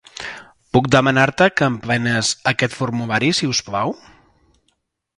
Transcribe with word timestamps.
Puc 0.77 0.87
demanar-te 0.95 1.47
que 1.59 1.69
emplenes 1.73 2.31
aquest 2.55 2.77
formulari, 2.81 3.33
si 3.41 3.55
us 3.55 3.65
plau? 3.71 3.97